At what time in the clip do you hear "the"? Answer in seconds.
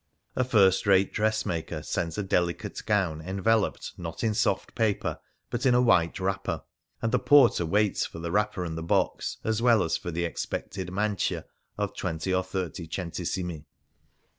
7.11-7.19, 8.17-8.31, 8.75-8.81, 10.09-10.25